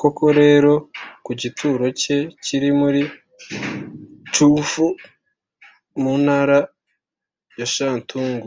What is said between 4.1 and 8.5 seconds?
ch’ü-fou, mu ntara ya shantung